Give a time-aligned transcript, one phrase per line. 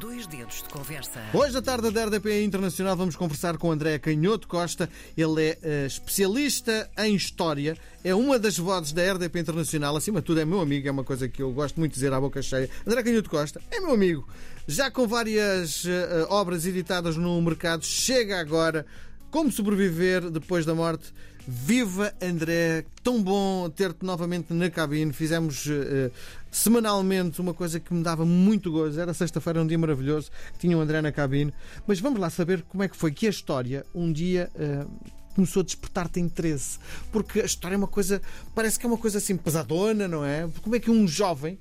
[0.00, 1.22] Dois dedos de conversa.
[1.32, 4.90] Hoje, à tarde da RDP Internacional, vamos conversar com André Canhoto Costa.
[5.16, 9.96] Ele é uh, especialista em História, é uma das vozes da RDP Internacional.
[9.96, 12.12] Acima de tudo, é meu amigo, é uma coisa que eu gosto muito de dizer
[12.12, 12.68] à boca cheia.
[12.86, 14.28] André Canhoto Costa é meu amigo.
[14.68, 18.84] Já com várias uh, obras editadas no mercado, chega agora
[19.30, 21.12] como sobreviver depois da morte
[21.46, 25.12] Viva André, tão bom ter-te novamente na cabine.
[25.12, 26.10] Fizemos uh,
[26.50, 29.00] semanalmente uma coisa que me dava muito gozo.
[29.00, 31.54] Era sexta-feira, um dia maravilhoso, tinha o André na cabine.
[31.86, 34.50] Mas vamos lá saber como é que foi que a história um dia.
[34.54, 36.78] Uh, começou a despertar-te interesse.
[37.12, 38.22] Porque a história é uma coisa,
[38.54, 40.48] parece que é uma coisa assim pesadona, não é?
[40.62, 41.58] Como é que um jovem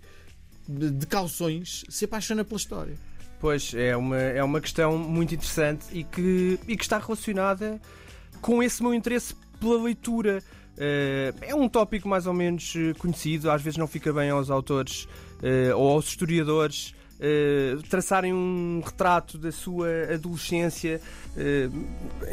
[0.65, 2.95] de calções se apaixona pela história?
[3.39, 7.79] Pois, é uma, é uma questão muito interessante e que, e que está relacionada
[8.41, 10.43] com esse meu interesse pela leitura.
[10.75, 14.49] Uh, é um tópico mais ou menos eh, conhecido, às vezes não fica bem aos
[14.49, 15.05] autores
[15.41, 20.99] uh, ou aos historiadores uh, traçarem um retrato da sua adolescência,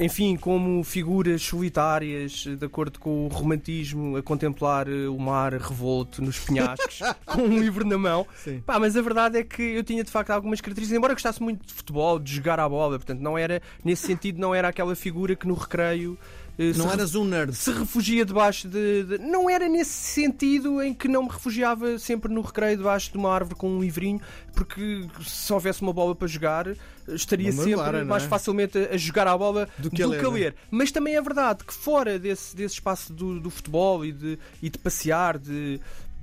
[0.01, 6.41] enfim, como figuras solitárias, de acordo com o romantismo, a contemplar o mar revolto nos
[6.41, 8.27] penhascos, com um livro na mão.
[8.67, 11.65] Pá, mas a verdade é que eu tinha de facto algumas características, embora gostasse muito
[11.65, 15.37] de futebol, de jogar à bola, portanto, não era, nesse sentido, não era aquela figura
[15.37, 16.19] que no recreio.
[16.59, 17.55] Eh, não eras um nerd.
[17.55, 22.33] Se refugia debaixo de, de, Não era nesse sentido em que não me refugiava sempre
[22.33, 24.21] no recreio debaixo de uma árvore com um livrinho,
[24.55, 26.67] porque se houvesse uma bola para jogar,
[27.09, 28.05] estaria sempre é?
[28.05, 30.53] mais facilmente a, jogar à bola do que, do a, ler, que a ler.
[30.53, 30.55] É?
[30.71, 34.69] Mas também é verdade que fora desse, desse espaço do, do futebol e de, e
[34.69, 35.81] de passear, de,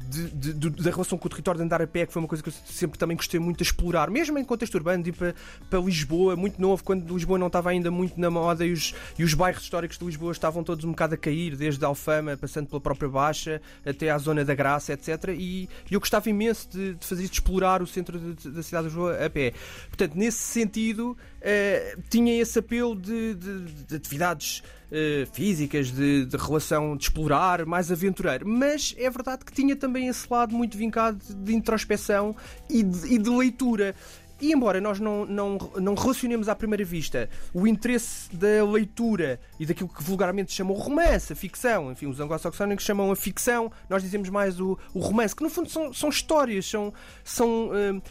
[0.08, 2.44] de, de, da relação com o território de andar a pé, que foi uma coisa
[2.44, 5.36] que eu sempre também gostei muito de explorar, mesmo em contexto urbano, de ir para,
[5.70, 9.24] para Lisboa, muito novo, quando Lisboa não estava ainda muito na moda e os, e
[9.24, 12.68] os bairros históricos de Lisboa estavam todos um bocado a cair, desde a Alfama, passando
[12.68, 15.36] pela própria Baixa, até à Zona da Graça, etc.
[15.38, 18.64] E, e eu gostava imenso de, de fazer isso, de explorar o centro de, da
[18.64, 19.54] cidade de Lisboa a pé.
[19.90, 26.96] Portanto, nesse sentido, eh, tinha esse apelo de, de atividades uh, físicas, de, de, relação
[26.96, 28.48] de explorar, mais aventureiro.
[28.48, 32.36] Mas é verdade que tinha também esse lado muito vincado de introspeção
[32.70, 33.96] e de, e de leitura.
[34.42, 39.66] E embora nós não, não, não relacionemos à primeira vista o interesse da leitura e
[39.66, 44.30] daquilo que vulgarmente chamam romance, a ficção, enfim, os anglo-saxónicos chamam a ficção, nós dizemos
[44.30, 48.02] mais o, o romance, que no fundo são, são histórias, são, são uh,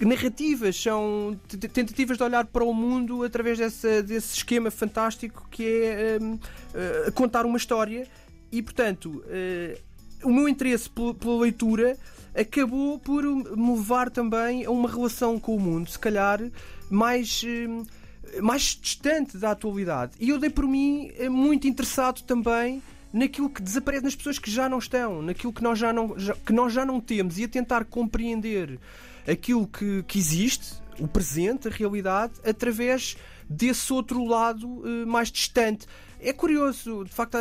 [0.00, 1.38] narrativas, são
[1.72, 6.40] tentativas de olhar para o mundo através dessa, desse esquema fantástico que é um, uh,
[6.74, 8.06] eh, contar uma história
[8.50, 11.96] e, portanto, uh, o meu interesse pela leitura
[12.34, 16.40] acabou por me levar também a uma relação com o mundo, se calhar
[16.90, 17.42] mais.
[17.42, 17.86] Uh,
[18.40, 20.14] mais distante da atualidade.
[20.18, 22.82] E eu dei por mim muito interessado também
[23.14, 26.34] naquilo que desaparece nas pessoas que já não estão, naquilo que nós já não, já,
[26.34, 28.80] que nós já não temos e a tentar compreender
[29.26, 33.16] aquilo que, que existe, o presente, a realidade, através
[33.48, 35.86] desse outro lado uh, mais distante.
[36.20, 37.36] É curioso, de facto,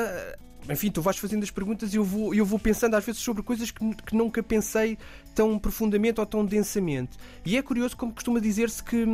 [0.70, 3.44] enfim, tu vais fazendo as perguntas e eu vou, eu vou pensando às vezes sobre
[3.44, 4.98] coisas que, que nunca pensei
[5.36, 7.18] tão profundamente ou tão densamente.
[7.46, 9.06] E é curioso como costuma dizer-se que,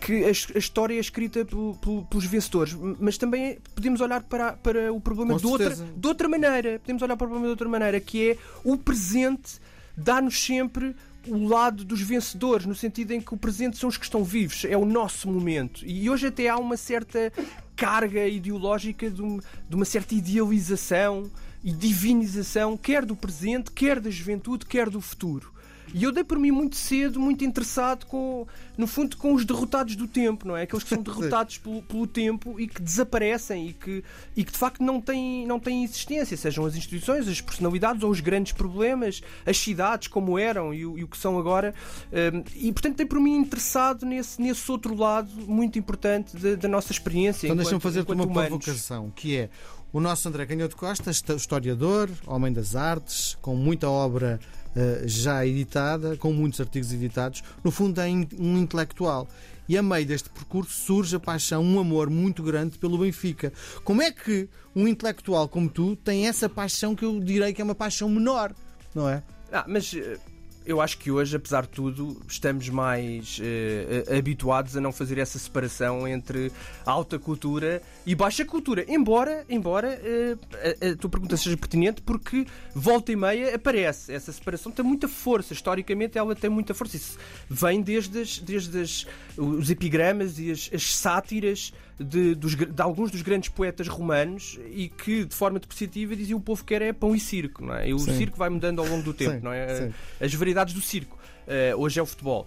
[0.00, 1.46] que a, a, história é escrita
[2.10, 6.78] pelos vencedores, mas também podemos olhar para, para o problema de outra, de outra maneira.
[6.78, 9.58] Podemos olhar para o problema de outra maneira, que é o presente
[9.96, 10.94] dá-nos sempre
[11.28, 14.64] o lado dos vencedores, no sentido em que o presente são os que estão vivos,
[14.64, 15.84] é o nosso momento.
[15.84, 17.32] E hoje até há uma certa
[17.74, 19.38] carga ideológica de, um,
[19.68, 21.30] de uma certa idealização
[21.62, 25.52] e divinização, quer do presente, quer da juventude, quer do futuro.
[25.94, 29.96] E eu dei por mim muito cedo, muito interessado com, no fundo, com os derrotados
[29.96, 30.62] do tempo, não é?
[30.62, 34.04] Aqueles que são derrotados pelo, pelo, tempo e que desaparecem e que,
[34.36, 38.10] e que de facto não têm, não têm existência, sejam as instituições, as personalidades ou
[38.10, 41.74] os grandes problemas, as cidades como eram e, e o que são agora.
[42.12, 46.68] Um, e portanto dei por mim interessado nesse, nesse outro lado muito importante da, da
[46.68, 47.46] nossa experiência.
[47.46, 48.48] Então deixa-me fazer-te uma humanos.
[48.48, 49.50] provocação, que é
[49.92, 54.38] o nosso André Canhoto Costa, historiador, homem das artes, com muita obra
[55.04, 59.28] já editada, com muitos artigos editados, no fundo é um intelectual.
[59.68, 63.52] E a meio deste percurso surge a paixão, um amor muito grande pelo Benfica.
[63.82, 67.64] Como é que um intelectual como tu tem essa paixão que eu direi que é
[67.64, 68.54] uma paixão menor,
[68.94, 69.22] não é?
[69.50, 70.18] Ah, mas eh,
[70.66, 75.38] eu acho que hoje, apesar de tudo, estamos mais uh, habituados a não fazer essa
[75.38, 76.50] separação entre
[76.84, 78.84] alta cultura e baixa cultura.
[78.88, 80.38] Embora, embora uh,
[80.84, 84.12] a, a tua pergunta seja pertinente, porque volta e meia aparece.
[84.12, 85.52] Essa separação tem muita força.
[85.52, 86.96] Historicamente, ela tem muita força.
[86.96, 87.16] Isso
[87.48, 93.10] vem desde, as, desde as, os epigramas e as, as sátiras de, dos, de, alguns
[93.10, 97.14] dos grandes poetas romanos e que, de forma depreciativa, diziam o povo quer é pão
[97.14, 97.64] e circo.
[97.64, 97.88] Não é?
[97.88, 98.16] E o Sim.
[98.16, 99.36] circo vai mudando ao longo do tempo.
[99.36, 99.90] Sim, não é?
[100.20, 101.18] As variedades do circo.
[101.46, 102.46] Uh, hoje é o futebol.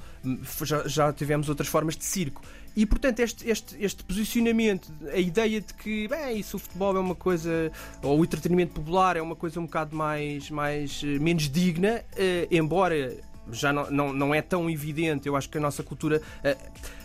[0.63, 2.41] Já, já tivemos outras formas de circo.
[2.75, 6.99] E portanto, este, este, este posicionamento, a ideia de que bem, isso o futebol é
[6.99, 7.71] uma coisa,
[8.03, 13.17] ou o entretenimento popular é uma coisa um bocado mais, mais menos digna, uh, embora
[13.51, 16.21] já não, não, não é tão evidente, eu acho que a nossa cultura.
[16.43, 16.99] Uh,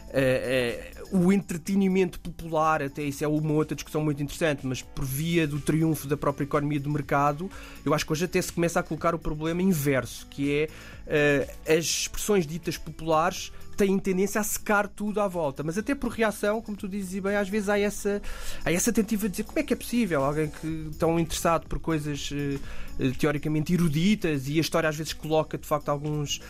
[1.11, 5.61] o entretenimento popular, até isso é uma outra discussão muito interessante, mas por via do
[5.61, 7.51] triunfo da própria economia do mercado,
[7.85, 11.73] eu acho que hoje até se começa a colocar o problema inverso, que é uh,
[11.73, 15.63] as expressões ditas populares têm tendência a secar tudo à volta.
[15.63, 18.23] Mas até por reação, como tu dizes bem, às vezes há essa,
[18.65, 21.79] há essa tentativa de dizer como é que é possível alguém que tão interessado por
[21.81, 26.41] coisas uh, teoricamente eruditas e a história às vezes coloca de facto alguns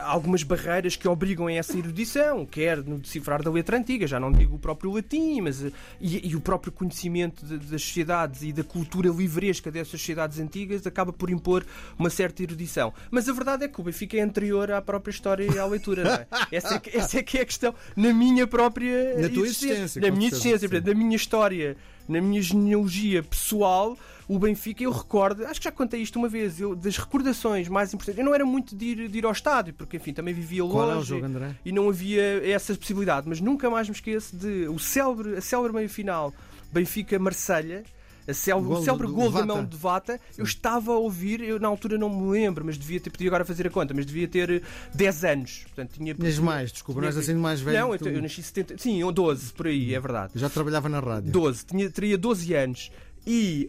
[0.00, 4.32] algumas barreiras que obrigam a essa erudição, quer no decifrar da letra antiga, já não
[4.32, 8.64] digo o próprio latim, mas e, e o próprio conhecimento de, das sociedades e da
[8.64, 11.64] cultura livresca dessas sociedades antigas acaba por impor
[11.98, 12.92] uma certa erudição.
[13.10, 16.04] Mas a verdade é que o Benfica é anterior à própria história e à leitura,
[16.04, 16.26] não é?
[16.52, 20.00] Essa é que, essa é, que é a questão na minha própria na tua existência,
[20.00, 21.76] na minha existência, portanto, na minha história,
[22.08, 23.96] na minha genealogia pessoal,
[24.28, 27.92] o Benfica, eu recordo, acho que já contei isto uma vez, eu, das recordações mais
[27.92, 28.18] importantes.
[28.18, 30.74] Eu não era muito de ir, de ir ao estádio, porque enfim, também vivia longe
[30.74, 31.56] Qual é o jogo, André?
[31.64, 35.72] e não havia essa possibilidade, mas nunca mais me esqueço de o célebre, a célebre
[35.72, 36.32] meio final
[36.72, 37.84] Benfica-Marselha
[38.26, 41.66] a célebre, o célebre gol da mão de Vata, eu estava a ouvir, eu na
[41.66, 44.62] altura não me lembro, mas devia ter, podia agora fazer a conta, mas devia ter
[44.94, 45.64] 10 anos.
[45.64, 47.78] Portanto, tinha, Tinhas mais, desculpa, não és assim mais velho.
[47.78, 50.32] Não, eu, eu nasci 70, sim, 12, por aí, é verdade.
[50.34, 51.32] Eu já trabalhava na rádio.
[51.32, 52.90] 12, tinha, teria 12 anos.
[53.24, 53.68] E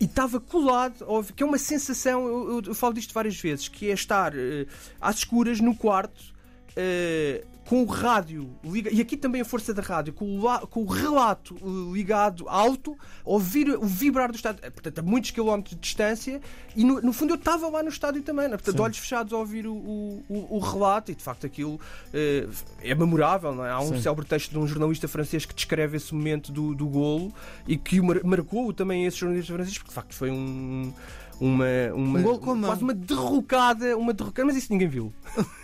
[0.00, 3.90] estava colado, óbvio, que é uma sensação, eu, eu, eu, falo disto várias vezes, que
[3.90, 4.66] é estar uh,
[5.00, 6.32] às escuras no quarto.
[6.70, 10.82] Uh, com o rádio ligado, e aqui também a força da rádio, com o, com
[10.82, 15.80] o relato eh, ligado alto, ouvir o vibrar do estádio, portanto, a muitos quilómetros de
[15.80, 16.40] distância,
[16.76, 18.56] e no, no fundo eu estava lá no estádio também, né?
[18.56, 21.80] portanto, olhos fechados a ouvir o, o, o, relato, e de facto aquilo
[22.12, 22.46] é,
[22.82, 23.54] é memorável.
[23.54, 23.70] Não é?
[23.70, 24.02] Há um Sim.
[24.02, 27.32] célebre texto de um jornalista francês que descreve esse momento do, do golo
[27.66, 30.92] e que marcou também esse jornalista francês, porque de facto foi um.
[31.40, 35.12] Uma, uma, um quase uma derrocada, uma derrocada, mas isso ninguém viu.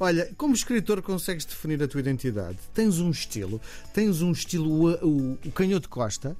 [0.00, 2.58] Olha, como escritor consegues definir a tua identidade?
[2.74, 3.60] Tens um estilo,
[3.92, 6.36] tens um estilo o, o Canhoto Costa.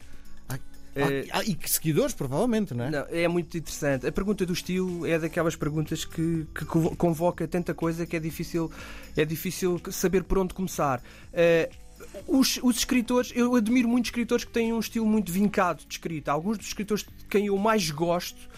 [0.97, 1.27] É...
[1.31, 2.91] Ah, e seguidores, provavelmente, não é?
[2.91, 4.07] Não, é muito interessante.
[4.07, 8.73] A pergunta do estilo é daquelas perguntas que, que convoca tanta coisa que é difícil,
[9.15, 11.03] é difícil saber por onde começar.
[11.33, 11.71] Uh,
[12.27, 16.33] os, os, escritores, eu admiro muitos escritores que têm um estilo muito vincado de escrita.
[16.33, 18.49] Alguns dos escritores de quem eu mais gosto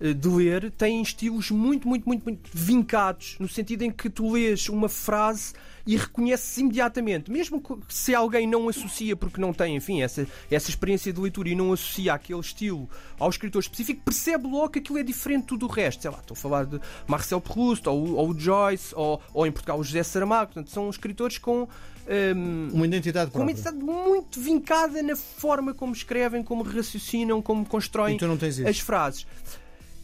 [0.00, 4.68] de ler têm estilos muito, muito, muito, muito vincados, no sentido em que tu lês
[4.68, 5.52] uma frase
[5.86, 11.12] e reconheces imediatamente, mesmo se alguém não associa, porque não tem, enfim, essa, essa experiência
[11.12, 12.88] de leitura e não associa aquele estilo
[13.18, 16.02] ao escritor específico, percebe logo que aquilo é diferente de tudo o resto.
[16.02, 19.78] Sei lá, estou a falar de Marcel Proust, ou, ou Joyce, ou, ou em Portugal
[19.78, 20.52] o José Saramago.
[20.52, 21.68] Portanto, são escritores com
[22.08, 23.42] um, uma identidade própria.
[23.42, 28.18] uma identidade muito vincada na forma como escrevem, como raciocinam, como constroem
[28.66, 29.26] as frases.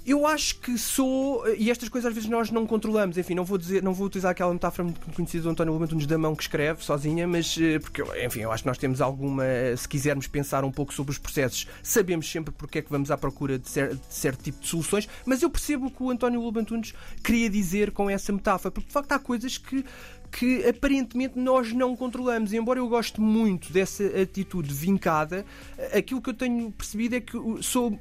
[0.05, 1.47] Eu acho que sou.
[1.55, 3.19] E estas coisas às vezes nós não controlamos.
[3.19, 6.17] Enfim, não vou dizer, não vou utilizar aquela metáfora muito conhecida do António Lumentunes da
[6.17, 9.45] mão que escreve sozinha, mas eh, porque, enfim, eu acho que nós temos alguma.
[9.77, 13.19] Se quisermos pensar um pouco sobre os processos, sabemos sempre porque é que vamos à
[13.19, 16.41] procura de, cer de certo tipo de soluções, mas eu percebo o que o António
[16.41, 19.85] Lumentunes queria dizer com essa metáfora, porque de facto há coisas que
[20.31, 22.53] que aparentemente nós não controlamos.
[22.53, 25.45] E embora eu goste muito dessa atitude vincada,
[25.93, 27.99] aquilo que eu tenho percebido é que sou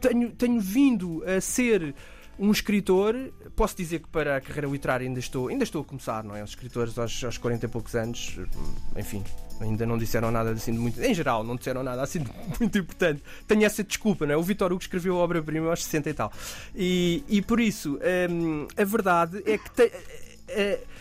[0.00, 1.94] tenho, tenho vindo a ser
[2.38, 3.14] um escritor,
[3.56, 6.42] posso dizer que para a carreira literária ainda estou, ainda estou a começar, não é?
[6.42, 8.38] Os escritores aos, aos 40 e poucos anos,
[8.96, 9.24] enfim,
[9.60, 11.02] ainda não disseram nada assim de muito.
[11.02, 13.22] Em geral, não disseram nada assim de muito importante.
[13.46, 14.36] Tenho essa desculpa, não é?
[14.36, 16.32] O Vitor Hugo escreveu a obra-prima aos 60 e tal.
[16.76, 17.98] E, e por isso,
[18.30, 19.70] hum, a verdade é que.
[19.70, 20.98] Te, uh,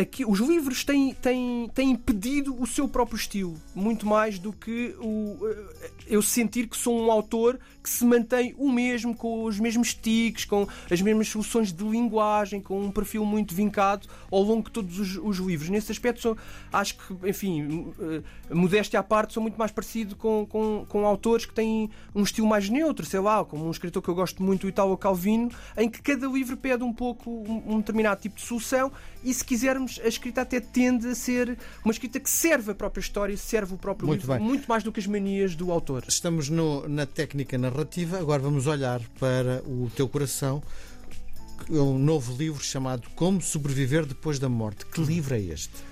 [0.00, 4.96] aqui, os livros têm, têm, têm impedido o seu próprio estilo, muito mais do que
[4.98, 9.60] o, eh, eu sentir que sou um autor que se mantém o mesmo, com os
[9.60, 14.64] mesmos tiques, com as mesmas soluções de linguagem, com um perfil muito vincado ao longo
[14.64, 15.70] de todos os, os livros.
[15.70, 16.36] Nesse aspecto, sou,
[16.72, 21.46] acho que, enfim, eh, modéstia à parte, sou muito mais parecido com, com, com autores
[21.46, 24.64] que têm um estilo mais neutro, sei lá, como um escritor que eu gosto muito,
[24.64, 28.42] o Italo Calvino, em que cada livro pede um pouco um, um determinado tipo de
[28.42, 28.90] solução
[29.22, 33.00] e, se quisermos, a escrita até tende a ser uma escrita que serve a própria
[33.00, 34.44] história, serve o próprio muito livro, bem.
[34.44, 36.04] muito mais do que as manias do autor.
[36.08, 40.62] Estamos no, na técnica narrativa, agora vamos olhar para o teu coração.
[41.68, 44.86] Um novo livro chamado Como Sobreviver Depois da Morte.
[44.86, 45.88] Que livro é este?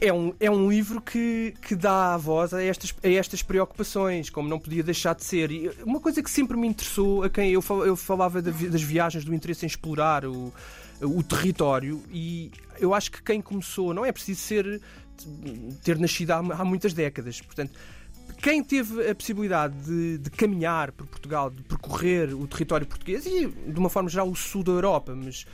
[0.00, 4.48] É um, é um livro que, que dá voz a estas, a estas preocupações, como
[4.48, 5.50] não podia deixar de ser.
[5.50, 9.34] E uma coisa que sempre me interessou, a quem eu, eu falava das viagens, do
[9.34, 10.52] interesse em explorar o,
[11.02, 14.80] o território, e eu acho que quem começou, não é preciso ser
[15.82, 17.72] ter nascido há, há muitas décadas, portanto
[18.46, 23.48] quem teve a possibilidade de, de, caminhar por Portugal, de percorrer o território português e,
[23.48, 25.44] de uma forma geral, o sul da Europa, mas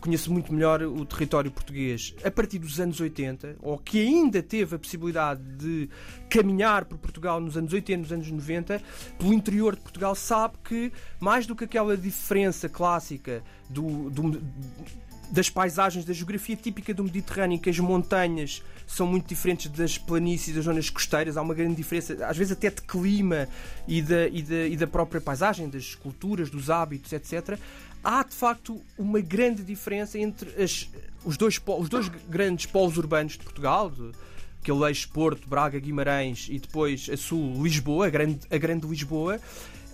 [0.00, 4.74] conheço muito melhor o território português a partir dos anos 80, ou que ainda teve
[4.74, 5.88] a possibilidade de
[6.28, 8.82] caminhar por Portugal nos anos 80, nos anos 90,
[9.16, 14.42] pelo interior de Portugal, sabe que mais do que aquela diferença clássica do, do
[15.30, 19.96] das paisagens, da geografia típica do Mediterrâneo, em que as montanhas são muito diferentes das
[19.96, 23.48] planícies, das zonas costeiras, há uma grande diferença, às vezes até de clima
[23.86, 27.56] e da, e da, e da própria paisagem, das culturas, dos hábitos, etc.
[28.02, 30.88] Há de facto uma grande diferença entre as,
[31.24, 33.90] os, dois, os dois grandes polos urbanos de Portugal.
[33.90, 34.10] De,
[34.60, 39.40] aquele eixo Porto, Braga, Guimarães e depois a sul Lisboa, a grande, a grande Lisboa.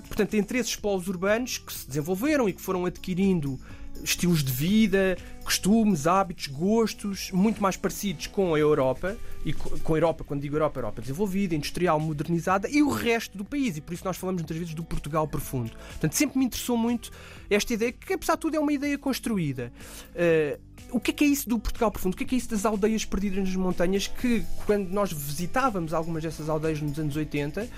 [0.08, 3.58] Portanto, entre esses polos urbanos que se desenvolveram e que foram adquirindo
[4.02, 9.96] estilos de vida, costumes, hábitos, gostos muito mais parecidos com a Europa, e com a
[9.96, 13.76] Europa, quando digo Europa, Europa desenvolvida, industrial, modernizada, e o resto do país.
[13.76, 15.70] E por isso nós falamos muitas vezes do Portugal profundo.
[15.70, 17.12] Portanto, sempre me interessou muito
[17.48, 19.72] esta ideia, que apesar de tudo é uma ideia construída.
[20.10, 20.60] Uh,
[20.90, 22.14] o que é, que é isso do Portugal profundo?
[22.14, 24.08] O que é, que é isso das aldeias perdidas nas montanhas?
[24.08, 27.68] Que quando nós visitávamos algumas dessas aldeias nos anos 80,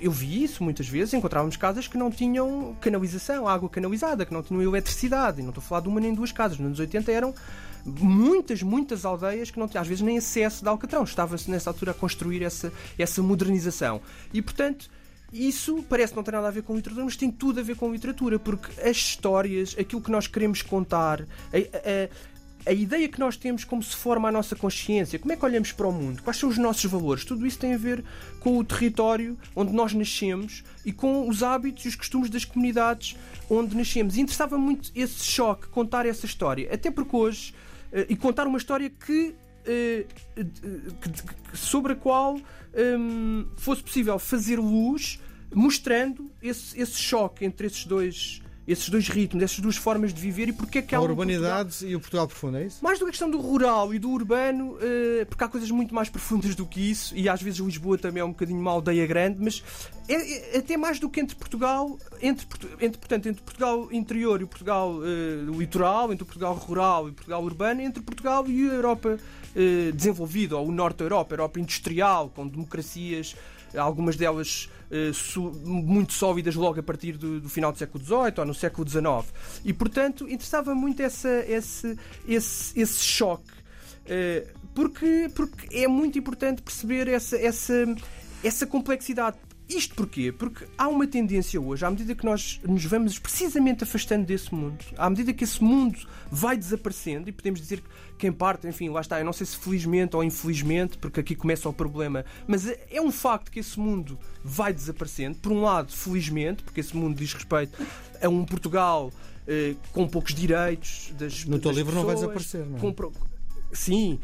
[0.00, 4.42] eu vi isso muitas vezes, encontrávamos casas que não tinham canalização, água canalizada, que não
[4.42, 5.40] tinham eletricidade.
[5.40, 6.58] E não estou a falar de uma nem duas casas.
[6.58, 7.34] Nos anos 80 eram
[7.84, 11.04] muitas, muitas aldeias que não tinham, às vezes, nem acesso de Alcatrão.
[11.04, 14.00] Estava-se nessa altura a construir essa, essa modernização.
[14.32, 14.88] E, portanto,
[15.32, 17.92] isso parece não ter nada a ver com literatura, mas tem tudo a ver com
[17.92, 22.08] literatura, porque as histórias, aquilo que nós queremos contar, a, a,
[22.66, 25.72] a ideia que nós temos como se forma a nossa consciência, como é que olhamos
[25.72, 28.02] para o mundo, quais são os nossos valores, tudo isso tem a ver
[28.40, 33.16] com o território onde nós nascemos e com os hábitos e os costumes das comunidades
[33.50, 34.16] onde nascemos.
[34.16, 37.54] E interessava muito esse choque, contar essa história, até porque hoje,
[37.92, 39.34] eh, e contar uma história que
[39.66, 40.06] eh,
[41.52, 42.38] sobre a qual
[42.98, 45.20] um, fosse possível fazer luz,
[45.52, 50.48] mostrando esse, esse choque entre esses dois esses dois ritmos, essas duas formas de viver
[50.48, 51.90] e porque é que há a urbanidade Portugal...
[51.90, 52.82] e o Portugal profundo, é isso?
[52.82, 55.94] Mais do que a questão do rural e do urbano, uh, porque há coisas muito
[55.94, 59.06] mais profundas do que isso e às vezes Lisboa também é um bocadinho uma aldeia
[59.06, 59.62] grande, mas
[60.08, 62.46] é, é até mais do que entre Portugal, entre,
[62.80, 67.82] entre, portanto, entre Portugal interior e Portugal uh, litoral, entre Portugal rural e Portugal urbano,
[67.82, 72.30] entre Portugal e a Europa uh, desenvolvida, ou o Norte da Europa, a Europa industrial,
[72.30, 73.36] com democracias
[73.76, 78.44] algumas delas uh, muito sólidas logo a partir do, do, final do século XVIII ou
[78.44, 79.04] no século XIX.
[79.64, 83.52] E, portanto, interessava muito essa, esse, esse, esse choque.
[84.04, 87.74] Uh, porque, porque é muito importante perceber essa, essa,
[88.42, 89.36] essa complexidade
[89.68, 90.30] isto porquê?
[90.30, 94.84] Porque há uma tendência hoje, à medida que nós nos vamos precisamente afastando desse mundo,
[94.96, 95.98] à medida que esse mundo
[96.30, 97.82] vai desaparecendo, e podemos dizer
[98.18, 101.34] que em parte, enfim, lá está, eu não sei se felizmente ou infelizmente, porque aqui
[101.34, 105.38] começa o problema, mas é um facto que esse mundo vai desaparecendo.
[105.38, 107.78] Por um lado, felizmente, porque esse mundo diz respeito
[108.22, 109.10] a um Portugal
[109.46, 112.80] eh, com poucos direitos das No teu livro pessoas, não vai desaparecer, não é?
[113.74, 114.18] Sim,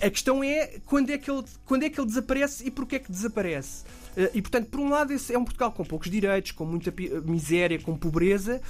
[0.00, 2.98] a questão é quando é, que ele, quando é que ele desaparece e porquê é
[2.98, 3.82] que desaparece.
[4.16, 6.92] Eh, e, portanto, por um lado, esse é um Portugal com poucos direitos, com muita
[7.24, 8.60] miséria, com pobreza,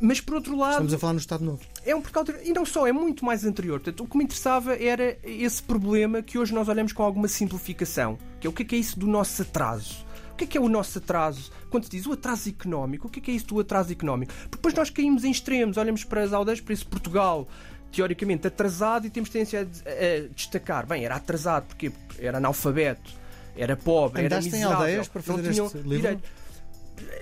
[0.00, 0.72] mas por outro lado.
[0.72, 1.60] Estamos a falar no Estado Novo.
[1.84, 2.24] É um Portugal.
[2.44, 3.80] E não só, é muito mais anterior.
[3.80, 8.18] Portanto, o que me interessava era esse problema que hoje nós olhamos com alguma simplificação,
[8.40, 10.06] que é o que é, que é isso do nosso atraso.
[10.32, 11.52] O que é que é o nosso atraso?
[11.68, 14.32] Quando se diz o atraso económico, o que é que é isso do atraso económico?
[14.32, 17.46] Porque depois nós caímos em extremos, olhamos para as aldeias, para esse Portugal
[17.92, 20.86] teoricamente atrasado e temos tendência a, a destacar.
[20.86, 23.10] Bem, era atrasado porque era analfabeto,
[23.56, 24.76] era pobre, Andaste era miserável.
[24.78, 25.88] em aldeias para fazer este livro?
[25.96, 26.39] Direito.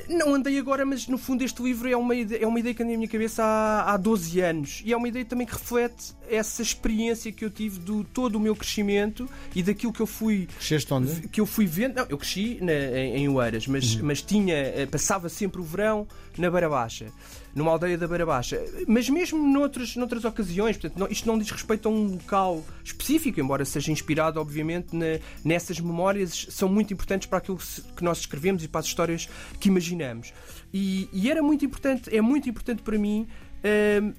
[0.08, 2.82] Não andei agora, mas no fundo este livro é uma ideia, é uma ideia que
[2.82, 6.14] anda na minha cabeça há, há 12 anos e é uma ideia também que reflete
[6.28, 10.46] essa experiência que eu tive do todo o meu crescimento e daquilo que eu fui
[10.58, 11.28] Cresceste onde?
[11.28, 11.96] que eu fui vendo.
[11.96, 14.00] Não, eu cresci na, em, em Oeiras, mas, uhum.
[14.04, 16.06] mas tinha eh, passava sempre o verão
[16.38, 17.06] na Beira Baixa,
[17.54, 18.62] numa aldeia da Beira Baixa.
[18.86, 23.40] Mas mesmo noutras, noutras ocasiões, portanto, não, isto não diz respeito a um local específico,
[23.40, 27.58] embora seja inspirado, obviamente, na, nessas memórias, são muito importantes para aquilo
[27.96, 30.32] que nós escrevemos e para as histórias que imaginamos.
[30.72, 33.26] E, e era muito importante, é muito importante para mim.
[33.58, 34.14] Uh,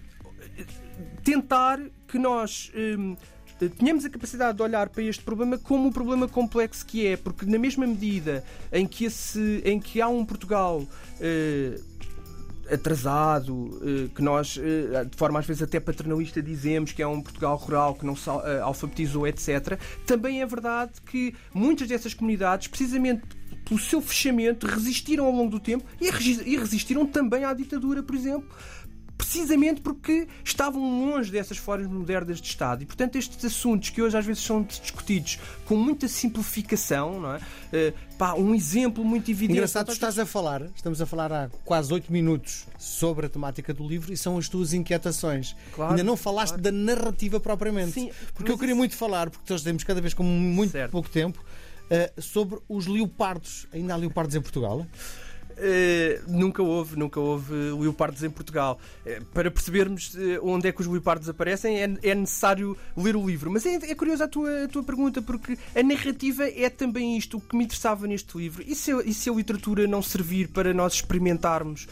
[1.23, 3.15] tentar que nós hum,
[3.77, 7.45] tenhamos a capacidade de olhar para este problema como um problema complexo que é, porque
[7.45, 11.89] na mesma medida em que, esse, em que há um Portugal uh,
[12.73, 13.81] atrasado,
[14.13, 18.05] que nós, de forma às vezes até paternalista, dizemos que é um Portugal rural que
[18.05, 18.29] não se
[18.61, 19.79] alfabetizou, etc.
[20.05, 23.38] Também é verdade que muitas dessas comunidades, precisamente
[23.69, 28.49] pelo seu fechamento, resistiram ao longo do tempo e resistiram também à ditadura, por exemplo
[29.19, 32.83] precisamente porque estavam longe dessas formas modernas de Estado.
[32.83, 37.37] E, portanto, estes assuntos que hoje às vezes são discutidos com muita simplificação, não é?
[37.37, 39.57] Uh, pá, um exemplo muito evidente.
[39.57, 43.73] Engraçado, tu estás a falar, estamos a falar há quase oito minutos sobre a temática
[43.73, 45.53] do livro e são as tuas inquietações.
[45.73, 46.63] Claro, Ainda não falaste claro.
[46.63, 47.91] da narrativa propriamente.
[47.91, 48.77] Sim, porque eu queria isso...
[48.77, 50.91] muito falar, porque nós temos cada vez com muito certo.
[50.91, 51.43] pouco tempo,
[51.89, 53.67] uh, sobre os leopardos.
[53.73, 54.85] Ainda há leopardos em Portugal?
[55.59, 58.79] Uh, nunca houve, nunca houve leopardos em Portugal.
[59.05, 63.27] Uh, para percebermos uh, onde é que os leopardos aparecem, é, é necessário ler o
[63.27, 63.51] livro.
[63.51, 67.37] Mas é, é curiosa a tua, a tua pergunta, porque a narrativa é também isto,
[67.37, 68.63] o que me interessava neste livro.
[68.65, 71.87] E se, e se a literatura não servir para nós experimentarmos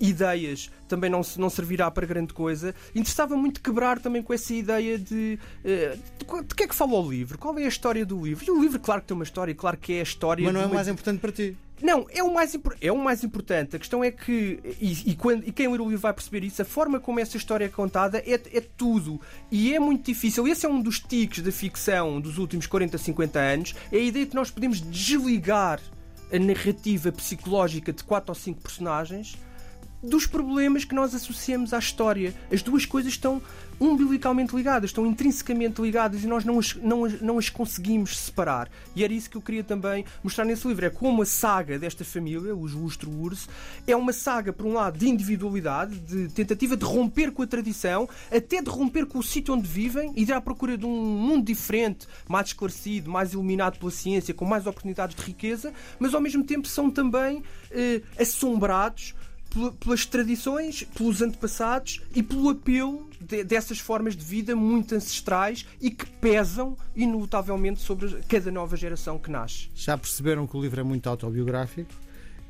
[0.00, 2.74] ideias, também não, não servirá para grande coisa?
[2.94, 7.10] Interessava muito quebrar também com essa ideia de, de, de que é que fala o
[7.10, 7.38] livro?
[7.38, 8.44] Qual é a história do livro?
[8.44, 10.44] E o livro, claro que tem uma história, claro que é a história.
[10.44, 11.56] Mas não é o mais importante para ti.
[11.82, 13.76] Não, é o mais, é o mais importante.
[13.76, 16.62] A questão é que, e, e, quando, e quem ler o livro vai perceber isso,
[16.62, 19.20] a forma como essa história é contada é, é tudo.
[19.50, 20.48] E é muito difícil.
[20.48, 23.74] Esse é um dos tiques da ficção dos últimos 40, 50 anos.
[23.92, 25.80] É a ideia que nós podemos desligar
[26.32, 29.36] a narrativa psicológica de quatro ou cinco personagens
[30.02, 32.34] dos problemas que nós associamos à história.
[32.52, 33.42] As duas coisas estão
[33.80, 38.68] umbilicalmente ligadas, estão intrinsecamente ligadas e nós não as, não, as, não as conseguimos separar.
[38.94, 40.86] E era isso que eu queria também mostrar nesse livro.
[40.86, 43.48] É como a saga desta família, os Lustro Urso,
[43.86, 48.08] é uma saga, por um lado, de individualidade, de tentativa de romper com a tradição,
[48.34, 51.04] até de romper com o sítio onde vivem e de ir à procura de um
[51.04, 56.20] mundo diferente, mais esclarecido, mais iluminado pela ciência, com mais oportunidades de riqueza, mas ao
[56.20, 59.14] mesmo tempo são também eh, assombrados
[59.80, 65.90] pelas tradições, pelos antepassados e pelo apelo de, dessas formas de vida muito ancestrais e
[65.90, 69.68] que pesam inolutavelmente sobre cada nova geração que nasce.
[69.74, 71.92] Já perceberam que o livro é muito autobiográfico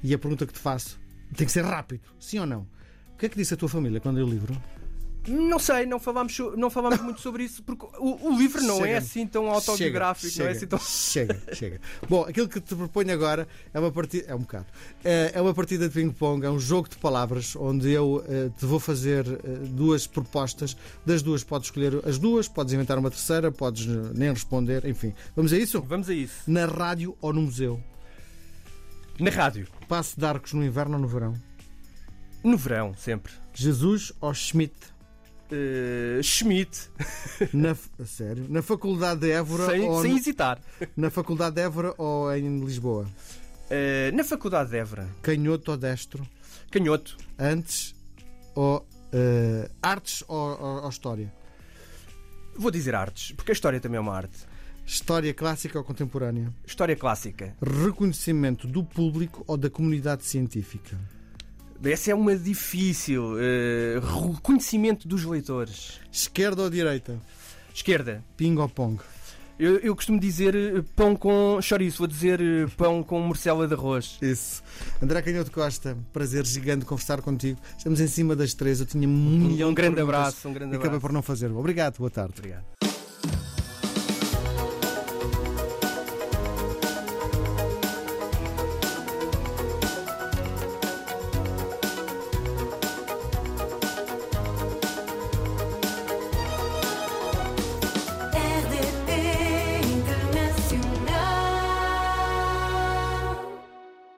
[0.03, 0.99] e a pergunta que te faço
[1.35, 2.67] tem que ser rápido, sim ou não?
[3.15, 4.55] O que é que disse a tua família quando leu o livro?
[5.29, 8.81] Não sei, não falámos, não falámos muito sobre isso, porque o, o livro não é
[8.81, 8.91] chega.
[8.91, 10.79] é assim tão autobiográfico, chega, não é assim tão.
[10.79, 11.81] Chega, chega.
[12.09, 14.27] Bom, aquilo que te proponho agora é uma partida.
[14.29, 14.67] É um bocado.
[15.05, 18.65] É, é uma partida de ping-pong, é um jogo de palavras onde eu uh, te
[18.65, 20.77] vou fazer uh, duas propostas.
[21.05, 25.13] Das duas podes escolher as duas, podes inventar uma terceira, podes nem responder, enfim.
[25.35, 25.83] Vamos a isso?
[25.83, 26.35] Vamos a isso.
[26.47, 27.83] Na rádio ou no museu?
[29.19, 29.67] Na rádio.
[29.89, 31.35] Passo de arcos no inverno ou no verão?
[32.45, 33.33] No verão, sempre.
[33.55, 34.75] Jesus ou Schmidt?
[35.51, 36.91] Uh, Schmidt.
[37.53, 38.47] Na, sério?
[38.49, 40.59] Na Faculdade de Évora sem, ou sem no, hesitar.
[40.97, 43.07] Na Faculdade de Évora ou em Lisboa?
[43.67, 45.09] Uh, na Faculdade de Évora.
[45.23, 46.27] Canhoto ou destro?
[46.71, 47.17] Canhoto.
[47.39, 47.95] Antes
[48.55, 51.33] ou uh, artes ou, ou, ou história?
[52.57, 54.37] Vou dizer artes, porque a história também é uma arte.
[54.87, 56.53] História clássica ou contemporânea?
[56.65, 57.57] História clássica.
[57.61, 60.97] Reconhecimento do público ou da comunidade científica?
[61.85, 63.35] Essa é uma difícil.
[63.35, 66.01] Uh, reconhecimento dos leitores.
[66.11, 67.19] Esquerda ou direita?
[67.75, 68.25] Esquerda.
[68.37, 69.01] Ping ou pong?
[69.59, 73.73] Eu, eu, costumo dizer eh, pão com chouriço, vou dizer eh, pão com morcela de
[73.73, 74.19] arroz.
[74.21, 74.63] Isso.
[75.03, 77.59] André Canhoto Costa, prazer gigante conversar contigo.
[77.77, 79.59] Estamos em cima das três, eu tinha muito.
[79.59, 80.83] E um grande abraço, um grande abraço.
[80.83, 81.51] Acabei por não fazer.
[81.51, 82.35] Obrigado, boa tarde.
[82.37, 82.86] Obrigado.